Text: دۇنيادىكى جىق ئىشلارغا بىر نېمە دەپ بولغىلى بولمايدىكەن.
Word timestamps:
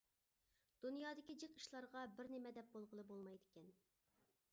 دۇنيادىكى 0.85 1.35
جىق 1.43 1.59
ئىشلارغا 1.59 2.05
بىر 2.21 2.31
نېمە 2.37 2.53
دەپ 2.59 2.73
بولغىلى 2.77 3.05
بولمايدىكەن. 3.13 3.69